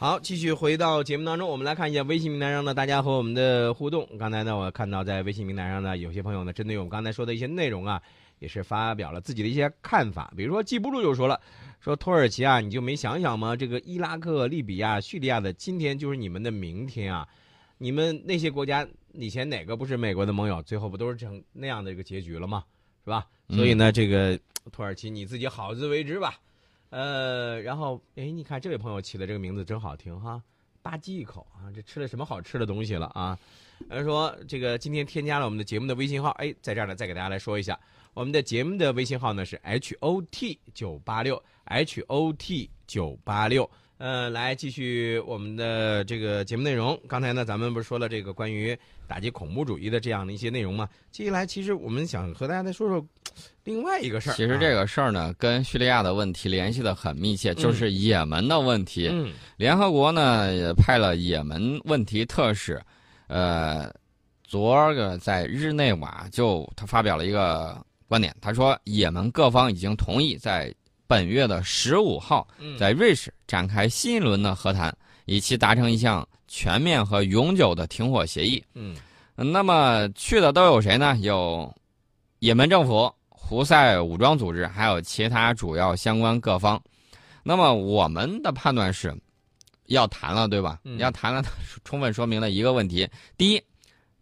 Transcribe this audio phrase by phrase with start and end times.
[0.00, 4.08] 好，继续回到节目当中，我们来看一下微信平台上呢，大家和我们的互动。
[4.18, 8.00] 刚才呢，我看到在微信平台上呢，有些朋友呢，针对我们刚才说的一些内容啊，
[8.38, 10.32] 也是发表了自己的一些看法。
[10.34, 11.38] 比如说，记不住就说了，
[11.80, 13.54] 说土耳其啊，你就没想想吗？
[13.54, 17.28] 这个伊拉克、利比亚、叙利亚的今天就是你们的明天啊！
[17.76, 20.62] 你们那些国家以前哪个不是美国的盟友？
[20.62, 22.64] 最后不都是成那样的一个结局了吗？
[23.04, 23.26] 是吧？
[23.50, 24.40] 所以呢，这个
[24.72, 26.40] 土耳其你自己好自为之吧。
[26.90, 30.42] 呃，然后，哎，你看这位朋友起的这个名字真好听哈，
[30.82, 33.38] 吧唧一口啊，这吃了什么好吃的东西了啊？
[33.88, 37.78] 呃，说这个今天添加了我们的节目的微信号，哎，在这儿呢，再给大家来说一下，
[38.12, 43.70] 我们的节目的微信号呢是 H O T 九八六 H O T 九八六。
[44.00, 46.98] 呃，来继续我们的这个节目内容。
[47.06, 48.74] 刚才呢，咱们不是说了这个关于
[49.06, 50.88] 打击恐怖主义的这样的一些内容吗？
[51.12, 53.06] 接下来，其实我们想和大家再说说
[53.62, 54.32] 另外一个事儿。
[54.32, 59.10] 其实这个事儿呢，跟叙利亚的问题联系的很密切，就是也门的问题。
[59.12, 62.80] 嗯，联合国呢也派了也门问题特使，
[63.26, 63.92] 呃，
[64.42, 70.74] 昨个在日内瓦就他发表了一个观点，他说也门各方已经同意在。
[71.10, 72.46] 本月的十五号，
[72.78, 78.62] 在瑞士展开新一轮的和谈，以期达成一项全面和永久的停火协议。
[78.74, 78.96] 嗯，
[79.34, 81.16] 那么去的都有谁呢？
[81.20, 81.74] 有
[82.38, 86.80] 也门政府、胡塞武装组织，还有其他主要相关各方。
[87.42, 89.12] 那么我们的判断是，
[89.86, 90.78] 要谈了，对吧？
[90.98, 91.42] 要谈了，
[91.84, 93.60] 充分说明了一个问题：第一，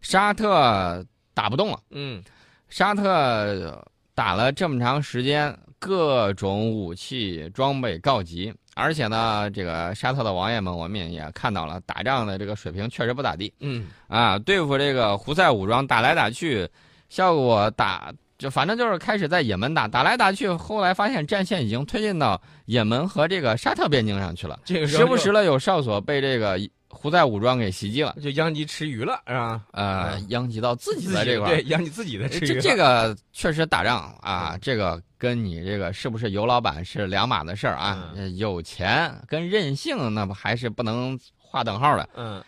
[0.01, 1.79] 沙特打不动了。
[1.91, 2.23] 嗯，
[2.67, 5.55] 沙特打了这么长时间。
[5.79, 13.51] 各种武器装备告急，而且呢，这个沙特的王爷们，我们也看到了，打仗的这个水平确实不咋地。
[13.61, 16.67] 嗯，啊，对付这个胡塞武装打来打去，
[17.07, 24.59] 效果打就反正就是开始在也门打，打来打去，后来发现战线已经推进到也门和这个沙特边境上去了。
[24.65, 26.59] 这个时不时的有哨所被这个。
[26.89, 29.61] 胡塞武装给袭击了，就殃及池鱼了，是吧？
[29.71, 32.47] 呃，殃及到自己的这块，对，殃及自己的池鱼。
[32.47, 38.11] 这这个确实打仗啊，这个跟你这个是不是有老板是两码的事儿啊？
[38.35, 42.09] 有钱跟任性，那不还是不能划等号的。
[42.15, 42.43] 嗯，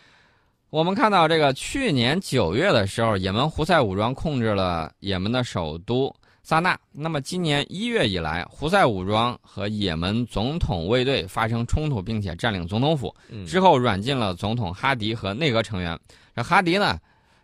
[0.69, 6.13] 我们看到这个去年九月的时候，也门胡塞武装控制了也门的首都。
[6.43, 6.77] 萨那。
[6.91, 13.15] 那么今年一月以来，胡塞武装和也门总统卫队发生冲突，并且占领总统府。
[13.45, 15.97] 之后软禁了总统哈迪和内阁成员。
[16.35, 16.97] 这哈迪呢，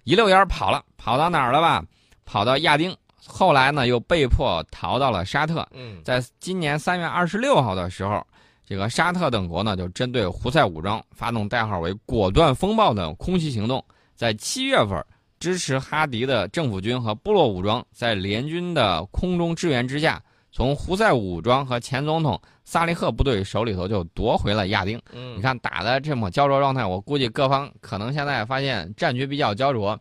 [0.03, 1.84] 一溜烟跑了，跑到哪儿了吧？
[2.25, 2.96] 跑到亚丁。
[3.25, 5.68] 后来呢，又被迫逃到了沙特。
[6.03, 8.25] 在今年三月二十六号的时候，
[8.66, 13.84] 这个沙特等国呢，就针对胡塞武装发动代号为“果断风暴”的空袭行动。
[14.16, 15.06] 在七月份。
[15.39, 20.21] 支持哈迪的政府军和部落武装在联军的空中支援之下，
[20.51, 24.99] 从胡塞武装和前总统萨利赫部队手里头就夺回了亚丁。
[25.13, 29.99] 嗯，你看打的这么焦灼状态，我估计各方可能现在发现战局比较焦灼，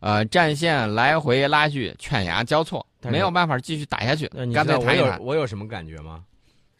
[0.00, 4.28] 呃，战线来回拉锯，犬牙交错，没有办法继续打下去。
[4.54, 5.20] 干脆谈一谈。
[5.20, 6.22] 我有什么感觉吗？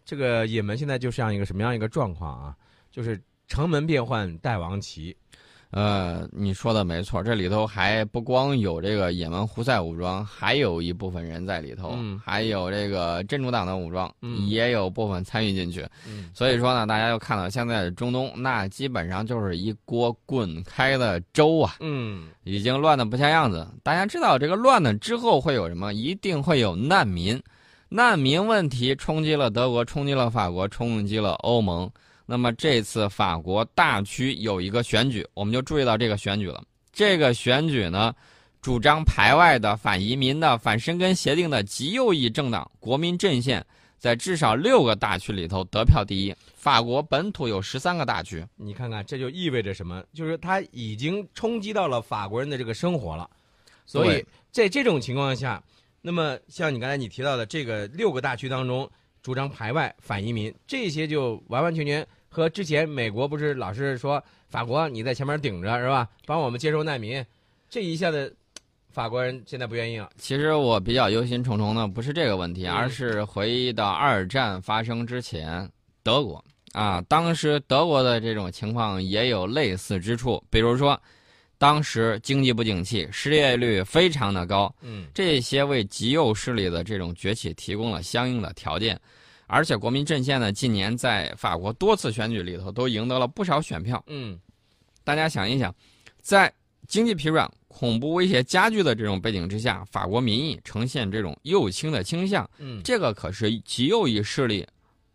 [0.04, 2.54] 这个也门现在就像一个什么样一个状况啊？
[2.91, 5.16] 就是城门变换代王旗。
[5.71, 14.11] 呃，你说的没错，这里头还不光有这个也门胡塞武装，还有一部分人在里头，还有这个真主党的武装，
[14.47, 15.87] 也有部分参与进去。
[16.33, 23.69] 所以说呢，大家就看到现在的中东，那基本上就是一锅滚开的粥啊，嗯，已经乱的不像样子。
[23.83, 25.93] 大家知道这个乱了之后会有什么？
[25.93, 27.39] 一定会有难民，
[27.91, 31.91] 难民问题冲击了德国，冲击了法国，冲击了欧盟。
[32.31, 36.62] 那么这次法国大区有一个选举，我们就注意到这个选举了。
[36.93, 38.15] 这个选举呢，
[38.61, 43.65] 主张排外的、反移民的、反申根协定的极右翼政党国民阵线，
[43.97, 46.34] 在至少六个大区里头得票第一。
[46.55, 50.05] 法国本土有十三个大区，你看看这就意味着什么？
[50.12, 53.31] 就是它已经冲击到了法国人的这个生活了。
[53.87, 55.62] 所以在这种情况下，
[56.03, 58.87] 那么像你刚才你提到的这个六个大区当中，
[59.22, 62.06] 主张排外、反移民这些，就完完全全。
[62.38, 66.09] 和之前美国不是老是说法国你在前面顶着是吧？
[66.24, 67.24] 帮我们接收难民，
[67.68, 68.33] 这一下子
[68.91, 70.09] 法国人现在不愿意了。
[70.18, 75.68] 其实我比较忧心忡忡的不是这个问题，而是回忆到二战发生之前，
[76.04, 76.42] 德国
[76.74, 80.97] 啊，当时德国的这种情况也有类似之处，比如说
[81.59, 88.97] 当时经济不景气，失业率非常的高，嗯，这些为极右势力的这种崛起提供了相应的条件。
[89.48, 94.00] 而且国民阵线呢，近年在法国多次选举里头都赢得了不少选票。
[94.06, 94.39] 嗯，
[95.03, 95.74] 大家想一想，
[96.21, 96.53] 在
[96.86, 102.48] 经济疲软、恐怖威胁加剧的这种背景之下，法国民意呈现这种右倾的倾向。
[102.59, 104.66] 嗯，这个可是极右翼势力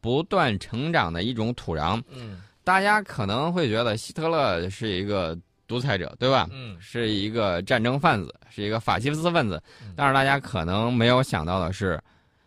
[0.01, 2.01] 不断成长的一种土壤。
[2.09, 5.37] 嗯，大家可能会觉得希特勒是一个
[5.67, 6.47] 独裁者，对吧？
[6.51, 9.93] 嗯是一个战争贩子，是一个法西斯分子嗯。
[9.95, 11.99] 但是大家可能没有想到的是，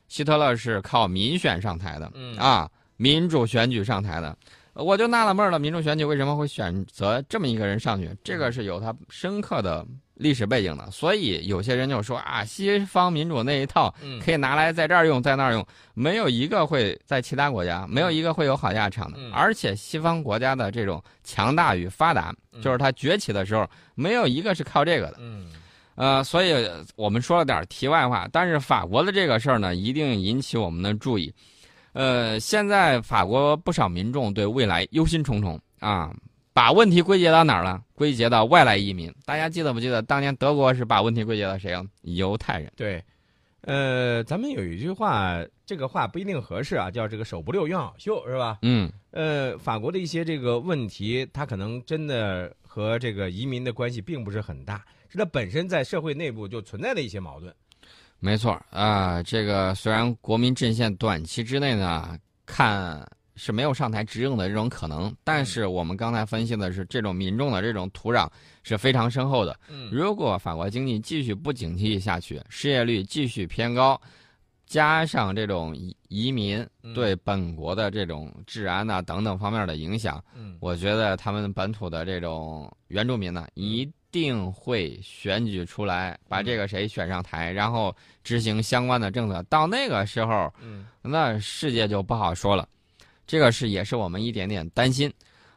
[0.09, 4.37] 希特勒是靠民选上台的，嗯啊，民主选举上台的。
[4.75, 8.15] 我就纳了闷了，民主选举为什么会选择这么一个人上去？
[8.23, 9.83] 这个是有他深刻的
[10.17, 10.91] 历史背景的。
[10.91, 19.17] 所以有些人就说啊，西方民主那一套嗯可以拿来在这儿用，在那儿用，没有一个会在其他国家，没有一个会有好下场的。
[19.19, 25.17] 嗯而且西方国家的这种强大与发达，嗯就是它崛起的时候，没有一个是靠这个的。
[25.21, 25.47] 嗯
[25.97, 26.55] 呃，所以
[26.95, 31.33] 我们说了点题外话，但是法国的这个事儿呢，一定引起我们的注意。
[31.93, 36.15] 呃，现在法国不少民众对未来忧心忡忡啊，
[36.53, 37.83] 把问题归结到哪儿了？
[37.95, 39.11] 归结到外来移民。
[39.25, 41.83] 大家记得不记得当年德国是把问题归结到谁啊？
[42.03, 42.71] 犹太人。
[42.77, 43.03] 对，
[43.63, 48.59] 呃，咱们有一句话，这个话不一定合适啊，叫这个手不溜用好袖是吧？
[48.61, 57.51] 嗯，呃，法国的一些这个问题，它可能真的和这个移民的关系并不是很大，是它本身在社会内部就存在的一些矛盾。
[58.19, 63.03] 没错啊、这个虽然国民阵线短期之内呢看
[63.35, 68.29] 是没有上台执政的这种可能，但是我们刚才分析的是这种民众的这种土壤
[68.63, 69.59] 是非常深厚的。
[69.71, 73.99] 嗯如果法国经济继续不景气下去，失业率继续偏高，
[74.67, 89.43] 加上这种移移民嗯对本国的这种治安呐、等等方面的影响，嗯我觉得他们本土的这种原住民呢，一定会选举出来，把这个谁选上台，然后执行相关的政策。
[89.45, 92.69] 到那个时候，嗯那世界就不好说了。
[93.27, 95.13] 这个是也是我们一点点担心。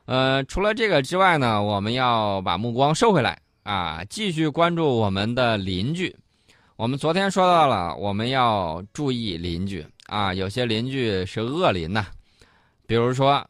[0.05, 6.15] 呃，除了这个之外呢，我们要把目光收回来啊，继续关注我们的邻居。
[6.79, 12.05] 我们昨天说到了，我们要注意邻居啊，有些邻居是恶邻呐、
[12.87, 13.45] 比如说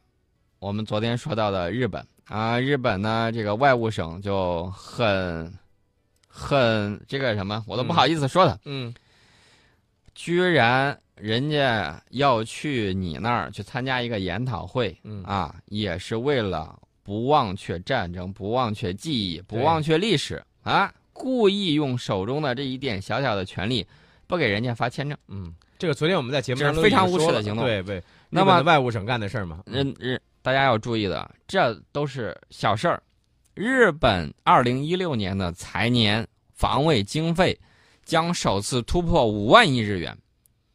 [0.57, 5.53] 我们昨天说到的日本啊，日本呢这个外务省就很
[6.27, 8.91] 很这个什么，我都不好意思说他，嗯。
[10.15, 15.23] 居然人家要去你那儿去参加一个研讨会嗯。
[15.23, 23.85] 啊，也是为了不忘却战争，不忘却记忆，不忘却历史啊，故意用手中的这一点小小的权利，
[24.25, 25.17] 不给人家发签证。
[25.27, 29.61] 嗯，这个昨天我们在节目这是当中非常无耻的行动对对，那么外务省干的事儿嘛。
[29.65, 33.03] 嗯人人大家要注意的，这都是小事儿。
[33.53, 37.59] 日本二零一六年的财年防卫经费
[38.05, 40.17] 将首次突破五万亿日元，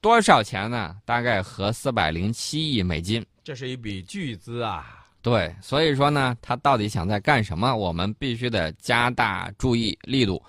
[0.03, 0.95] 多少钱呢？
[1.07, 3.25] 大概合四百零七亿美金。
[3.43, 5.04] 这是一笔巨资啊。
[5.25, 7.75] 对，所以说呢，他到底想在干什么？
[7.75, 10.41] 我们必须得加大注意力度。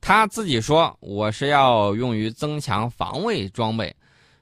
[0.00, 3.92] 他自己说，我是要用于增强防卫装备。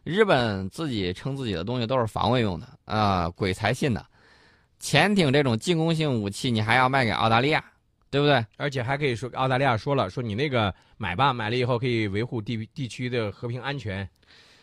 [0.04, 4.04] 日本自己称自己的东西都是防卫用的啊、鬼才信呢。
[4.80, 7.64] 潜艇这种进攻性武器，你还要卖给澳大利亚，
[8.10, 8.44] 对不对？
[8.58, 14.06] 而且还可以说，澳大利亚说了，说你那个买吧，买了以后可以维护地地区的和平安全。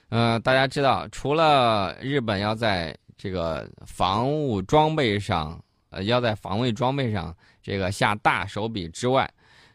[0.09, 5.59] 呃，大家知道，除了日本要在这个防务装备上，
[5.89, 9.29] 呃，要在防卫装备上这个下大手笔之外，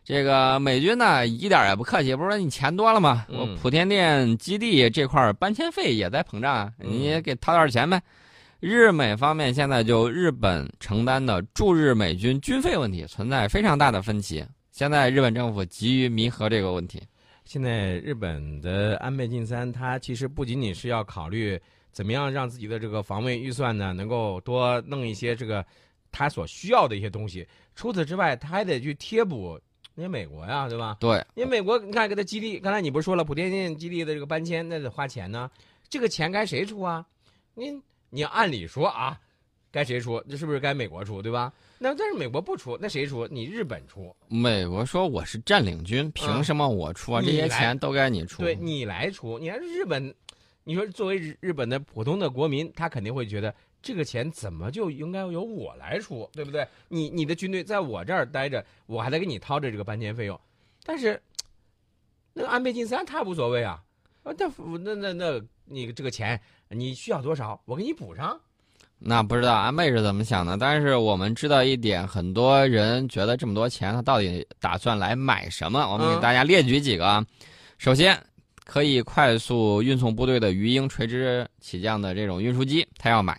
[0.04, 3.26] 这个美军呢一点儿也不客气，不是说你钱多了吗？
[3.28, 8.00] 嗯我普天店基地这块儿搬迁费也在膨胀啊，嗯你也给掏点钱呗。
[8.60, 17.02] 日美方面现在就日本承担的驻日美军军费问题存在非常大的分歧，现在日本政府急于弥合这个问题。
[17.44, 21.61] 现在日本的安倍晋三，他其实不仅仅是要考虑
[21.92, 25.64] 怎么样让自己的这个防卫预算呢能够多弄一些这个
[26.11, 29.61] 他所需要的一些东西，除此之外，他还得去贴补
[29.94, 30.96] 人家美国呀，对吧？
[30.99, 35.50] 对，因为美国，你看给他基地，刚才你不是说了，普天间基地的这个搬迁那得花钱呢，
[35.88, 37.06] 这个钱该谁出啊？
[37.54, 37.78] 你
[38.11, 39.20] 你按理说啊，
[39.70, 40.22] 该谁出？
[40.28, 41.52] 这是不是该美国出，对吧？
[41.78, 43.26] 那但是美国不出，那谁出？
[43.26, 47.20] 你日本出，美国说我是占领军，凭什么我出啊？
[47.20, 48.40] 这些钱都该你出。
[48.40, 49.38] 对你来出。
[49.38, 50.14] 你看日本，
[50.64, 56.66] 你说作为日日本的普通的国民，他肯定会觉得这个钱怎么就应该由我来出，对不对？
[56.88, 60.40] 你你的军队在我这儿待着，我还得给你掏着这个搬迁费用，
[60.85, 61.21] 但是
[62.33, 63.83] 那个安倍晋三他无所谓啊，
[64.23, 64.49] 啊，那
[64.95, 68.40] 那那那你这个钱你需要多少，我给你补上。
[69.04, 75.81] 那不知道安倍是怎么想的，但是我们知道一点，很多人觉得这么多钱，他到底打算来买什么？
[75.92, 77.26] 我们给嗯大家列举几个啊。
[77.78, 78.16] 首先，
[78.73, 83.35] 可以快速运送部队的鱼鹰垂直起降的这种运输机，他要买；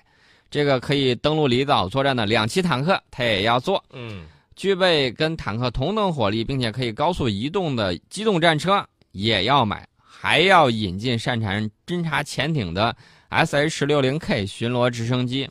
[0.51, 4.25] 这个可以登陆离岛作战的两栖坦克，他也要做；嗯
[4.55, 12.95] 具备跟坦克同等火力并且可以高速移动的机动战车也要买，还要引进擅长侦察潜艇的
[13.29, 15.49] S H 六零 K 巡逻直升机。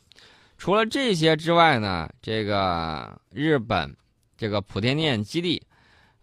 [0.57, 3.93] 除了这些之外呢，这个日本
[4.37, 5.61] 这个普天间基地，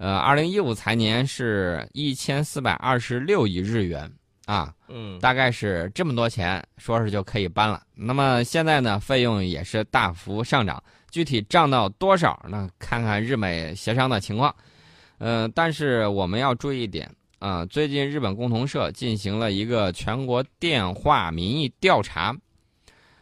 [0.00, 4.10] 呃，二零一五财年是一千四百二十六亿日元
[4.46, 7.82] 啊，嗯，大概是这么多钱，说是就可以搬了。
[7.94, 12.66] 那么现在呢，费用也是大幅上涨，具体涨到多少呢？
[12.78, 14.54] 看看日美协商的情况。
[15.18, 22.34] 呃，但是我们要注意一点啊，最近日本共同社进行了一个全国电话民意调查。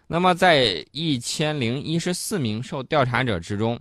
[0.06, 3.76] 那么，在一千零一十四名受调查者之中，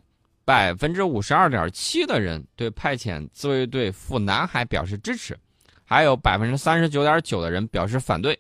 [0.48, 5.38] 百分之五十二点七的人对派遣自卫队赴南海表示支持，
[5.84, 8.40] 还有百分之三十九点九的人表示反对。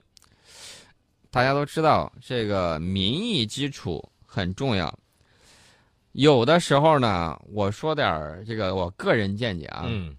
[1.29, 4.97] 大家都知道，这个民意基础很重要。
[6.13, 10.15] 有的时候呢，我说点儿这个我个人见解啊，嗯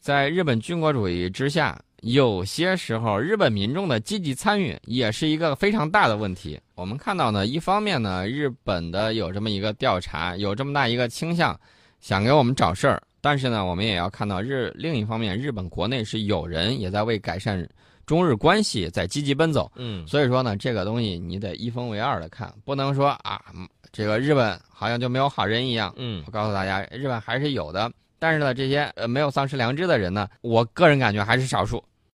[0.00, 6.58] 在日本军国主义之下，有些时候日本民众的积极参与也是一个非常大的问题。
[6.74, 11.58] 我们看到呢，一方面呢，日本的有这么一个调查，有这么大一个倾向，
[12.00, 17.68] 想给我们找事儿，但是呢，我们也要看到日另一方面，日本国内是有人也在为改善
[18.06, 19.70] 中日关系在积极奔走。
[19.74, 25.92] 嗯所以说呢，这个东西你得一分为二的看，不能说啊，嗯这个日本好像就没有好人一样。
[25.96, 31.82] 嗯我告诉大家，日本还是有的，但是呢，这些呃没有丧失良知的人呢，我个人感觉还是少数。